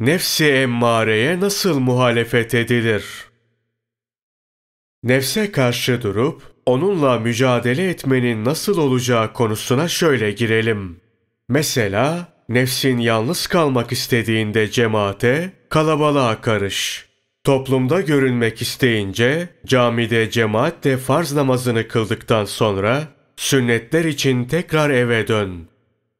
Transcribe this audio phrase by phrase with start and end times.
[0.00, 3.04] Nefsi emmareye nasıl muhalefet edilir?
[5.02, 11.00] Nefse karşı durup onunla mücadele etmenin nasıl olacağı konusuna şöyle girelim.
[11.48, 17.08] Mesela nefsin yalnız kalmak istediğinde cemaate, kalabalığa karış.
[17.44, 25.68] Toplumda görünmek isteyince camide cemaatle farz namazını kıldıktan sonra sünnetler için tekrar eve dön.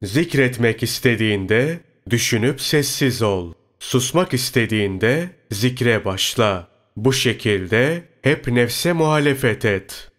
[0.03, 3.53] Zikretmek istediğinde düşünüp sessiz ol.
[3.89, 6.69] Susmak istediğinde zikre başla.
[6.97, 10.11] Bu şekilde hep nefse muhalefet et.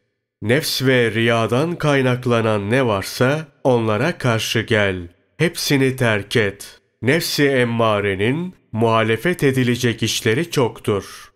[0.42, 5.08] Nefs ve riyadan kaynaklanan ne varsa onlara karşı gel.
[5.38, 6.80] Hepsini terk et.
[7.02, 11.32] Nefsi emmarenin muhalefet edilecek işleri çoktur.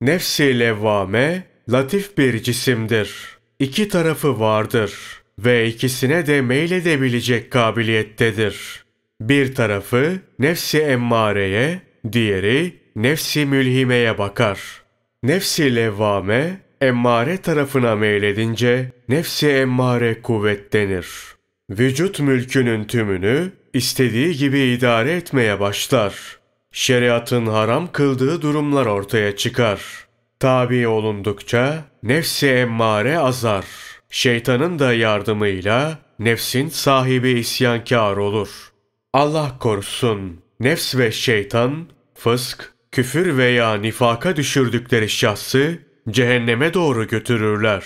[0.00, 3.38] Nefsi levvame latif bir cisimdir.
[3.58, 4.92] İki tarafı vardır
[5.38, 8.81] ve ikisine de meyledebilecek kabiliyettedir.
[9.28, 11.80] Bir tarafı nefsi emmareye,
[12.12, 14.60] diğeri nefsi mülhimeye bakar.
[15.22, 21.06] Nefsi levvame, emmare tarafına meyledince nefsi emmare kuvvetlenir.
[21.70, 26.38] Vücut mülkünün tümünü istediği gibi idare etmeye başlar.
[26.72, 29.80] Şeriatın haram kıldığı durumlar ortaya çıkar.
[30.40, 33.64] Tabi olundukça nefsi emmare azar.
[34.10, 38.71] Şeytanın da yardımıyla nefsin sahibi isyankar olur.''
[39.12, 40.42] Allah korusun.
[40.60, 45.78] Nefs ve şeytan, fısk, küfür veya nifaka düşürdükleri şahsı
[46.10, 47.84] cehenneme doğru götürürler.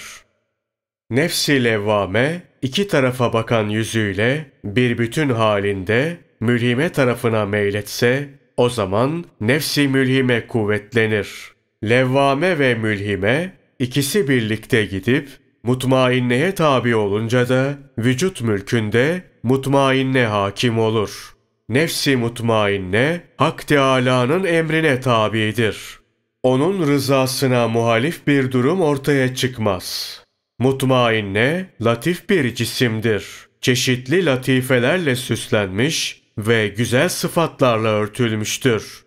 [1.10, 9.88] Nefsi levvame iki tarafa bakan yüzüyle bir bütün halinde mülhime tarafına meyletse o zaman nefsi
[9.88, 11.52] mülhime kuvvetlenir.
[11.84, 15.28] Levvame ve mülhime ikisi birlikte gidip
[15.67, 21.36] mutmainneye tabi olunca da vücut mülkünde mutmainne hakim olur.
[21.69, 26.00] Nefsi mutmainne Hak Teâlâ'nın emrine tabidir.
[26.42, 30.20] Onun rızasına muhalif bir durum ortaya çıkmaz.
[30.58, 33.48] Mutmainne latif bir cisimdir.
[33.61, 39.05] Çeşitli latifelerle süslenmiş ve güzel sıfatlarla örtülmüştür.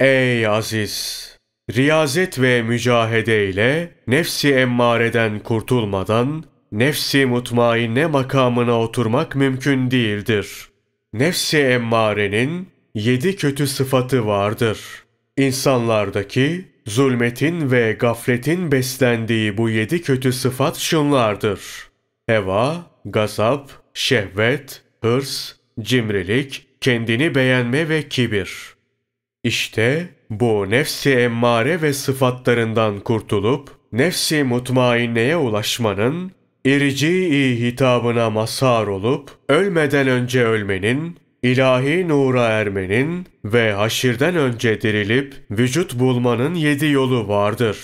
[0.00, 1.37] Ey aziz!
[1.74, 10.68] Riyazet ve mücahede ile nefsi emmareden kurtulmadan nefsi mutmainne makamına oturmak mümkün değildir.
[11.12, 14.78] Nefsi emmarenin yedi kötü sıfatı vardır.
[15.36, 21.60] İnsanlardaki zulmetin ve gafletin beslendiği bu yedi kötü sıfat şunlardır.
[22.26, 28.74] Heva, gazap, şehvet, hırs, cimrilik, kendini beğenme ve kibir.
[29.44, 36.32] İşte bu nefsi emmare ve sıfatlarından kurtulup nefsi mutmainneye ulaşmanın
[36.64, 45.94] İrci-i hitabına mazhar olup, ölmeden önce ölmenin, ilahi nura ermenin ve haşirden önce dirilip vücut
[45.94, 47.78] bulmanın yedi yolu vardır.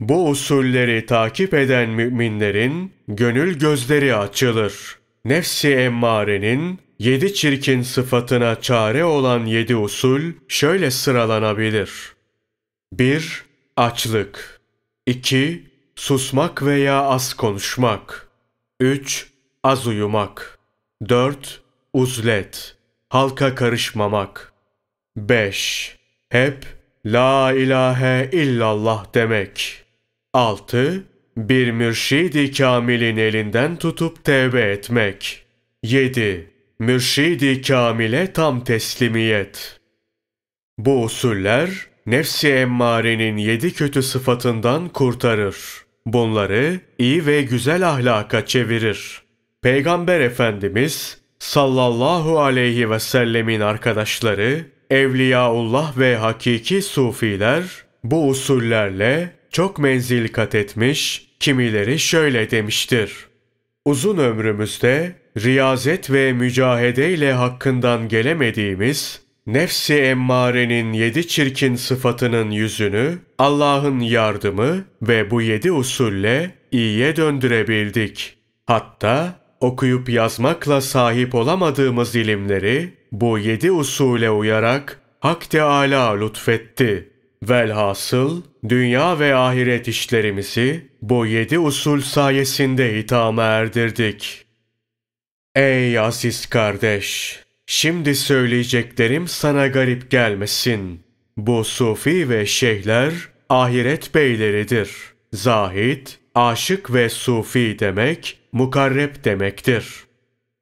[0.00, 4.98] Bu usulleri takip eden müminlerin gönül gözleri açılır.
[5.24, 11.90] Nefsi emmarenin yedi çirkin sıfatına çare olan yedi usul şöyle sıralanabilir.
[12.92, 13.44] 1.
[13.76, 14.60] Açlık
[15.06, 15.64] 2.
[15.96, 18.28] Susmak veya az konuşmak.
[18.80, 19.26] 3.
[19.62, 20.58] Az uyumak.
[21.08, 21.62] 4.
[21.92, 22.76] Uzlet.
[23.08, 24.52] Halka karışmamak.
[25.16, 25.98] 5.
[26.28, 26.66] Hep
[27.06, 29.84] La ilahe illallah demek.
[30.32, 31.04] 6.
[31.36, 35.44] Bir mürşidi kamilin elinden tutup tevbe etmek.
[35.82, 36.53] 7.
[36.84, 39.80] Mürşidi kamile tam teslimiyet.
[40.78, 41.70] Bu usuller
[42.06, 45.56] nefsi emmarenin yedi kötü sıfatından kurtarır.
[46.06, 49.22] Bunları iyi ve güzel ahlaka çevirir.
[49.62, 57.64] Peygamber Efendimiz sallallahu aleyhi ve sellemin arkadaşları, Evliyaullah ve hakiki sufiler
[58.04, 63.12] bu usullerle çok menzil kat etmiş, kimileri şöyle demiştir.
[63.84, 74.00] Uzun ömrümüzde riyazet ve mücahede ile hakkından gelemediğimiz nefsi emmarenin yedi çirkin sıfatının yüzünü Allah'ın
[74.00, 78.36] yardımı ve bu yedi usulle iyiye döndürebildik.
[78.66, 87.10] Hatta okuyup yazmakla sahip olamadığımız ilimleri bu yedi usule uyarak Hak Teâlâ lütfetti.
[87.42, 94.43] Velhasıl dünya ve ahiret işlerimizi bu yedi usul sayesinde hitama erdirdik.
[95.56, 97.38] Ey aziz kardeş!
[97.66, 101.00] Şimdi söyleyeceklerim sana garip gelmesin.
[101.36, 103.12] Bu sufi ve şeyhler
[103.48, 104.90] ahiret beyleridir.
[105.32, 110.04] Zahid, aşık ve sufi demek, mukarreb demektir.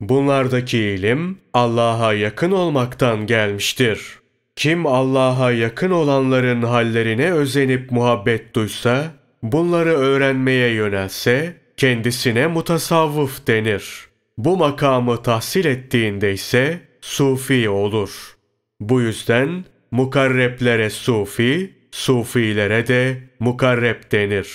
[0.00, 4.19] Bunlardaki ilim Allah'a yakın olmaktan gelmiştir.
[4.56, 9.12] Kim Allah'a yakın olanların hallerine özenip muhabbet duysa,
[9.43, 14.12] bunları öğrenmeye yönelse, kendisine mutasavvıf denir.
[14.38, 18.37] Bu makamı tahsil ettiğinde ise sufi olur.
[18.81, 24.49] Bu yüzden mukarreplere sufi, sufilere de mukarrep denir.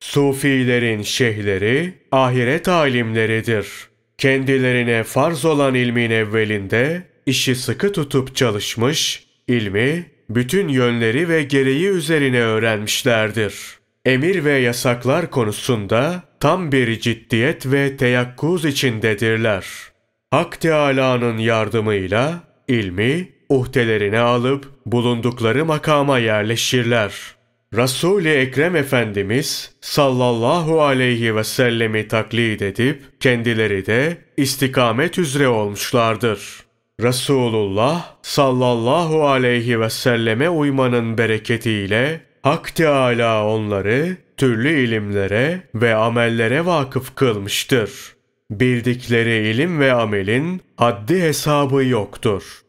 [0.00, 3.66] Sufilerin şeyhleri ahiret alimleridir.
[4.18, 12.40] Kendilerine farz olan ilmin evvelinde işi sıkı tutup çalışmış, ilmi bütün yönleri ve gereği üzerine
[12.40, 13.81] öğrenmişlerdir.
[14.04, 19.66] Emir ve yasaklar konusunda tam bir ciddiyet ve teyakkuz içindedirler.
[20.30, 27.12] Hak Teâlâ'nın yardımıyla ilmi uhdelerine alıp bulundukları makama yerleşirler.
[27.74, 36.40] Resul-i Ekrem Efendimiz sallallahu aleyhi ve sellemi taklit edip kendileri de istikamet üzere olmuşlardır.
[37.02, 47.14] Resulullah sallallahu aleyhi ve selleme uymanın bereketiyle Hak Teâlâ onları türlü ilimlere ve amellere vakıf
[47.14, 47.90] kılmıştır.
[48.50, 52.62] Bildikleri ilim ve amelin haddi hesabı yoktur.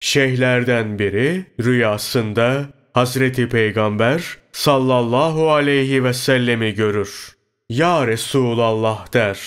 [0.00, 7.36] Şeyhlerden biri rüyasında Hazreti Peygamber sallallahu aleyhi ve sellemi görür.
[7.68, 9.40] Ya Resulallah der.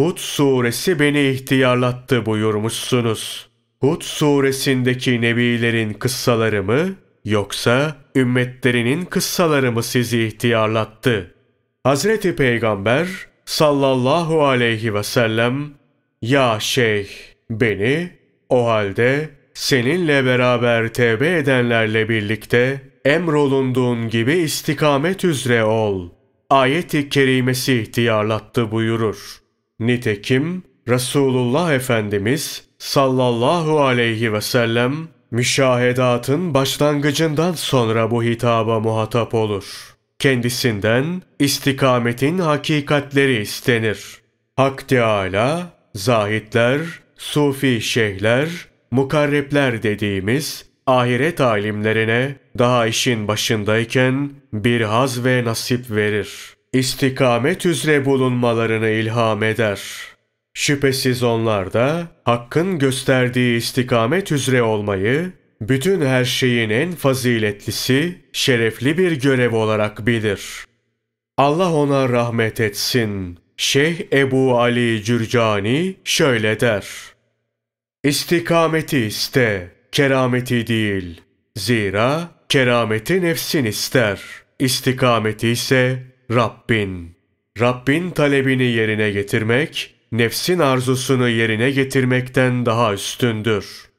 [0.00, 3.48] Hud suresi beni ihtiyarlattı buyurmuşsunuz.
[3.80, 6.96] Hud suresindeki nebilerin kıssaları mı
[7.26, 11.34] yoksa ümmetlerinin kıssaları mı sizi ihtiyarlattı?
[11.84, 13.08] Hazreti Peygamber
[13.44, 15.70] sallallahu aleyhi ve sellem
[16.22, 17.08] Ya şeyh
[17.50, 18.10] beni
[18.48, 26.08] o halde seninle beraber tevbe edenlerle birlikte emrolunduğun gibi istikamet üzere ol.
[26.50, 29.40] Ayet-i kerimesi ihtiyarlattı buyurur.
[29.80, 39.96] Nitekim Resulullah Efendimiz sallallahu aleyhi ve sellem müşahedatın başlangıcından sonra bu hitaba muhatap olur.
[40.18, 44.20] Kendisinden istikametin hakikatleri istenir.
[44.56, 45.62] Hak Teâlâ,
[45.94, 46.80] zahitler,
[47.16, 48.48] sufi şeyhler,
[48.90, 56.56] mukarrepler dediğimiz ahiret alimlerine daha işin başındayken bir haz ve nasip verir.
[56.72, 59.80] İstikamet üzere bulunmalarını ilham eder.
[60.58, 69.20] Şüphesiz onlar da hakkın gösterdiği istikamet üzere olmayı bütün her şeyin en faziletlisi, şerefli bir
[69.20, 70.64] görev olarak bilir.
[71.36, 73.38] Allah ona rahmet etsin.
[73.56, 76.86] Şeyh Ebu Ali Cürcani şöyle der.
[78.04, 81.20] İstikameti iste, kerameti değil.
[81.56, 84.20] Zira kerameti nefsin ister.
[84.58, 87.16] İstikameti ise Rabbin.
[87.60, 93.90] Rabbin talebini yerine getirmek, nefsin arzusunu yerine getirmekten daha üstündür.